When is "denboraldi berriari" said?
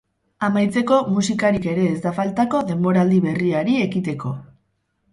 2.73-3.81